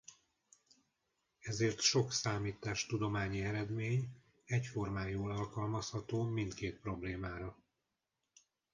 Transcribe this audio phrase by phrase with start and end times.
[1.39, 4.09] Ezért sok számítástudományi eredmény
[4.45, 7.57] egyformán jól alkalmazható mindkét problémára.